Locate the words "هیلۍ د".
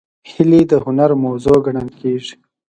0.31-0.73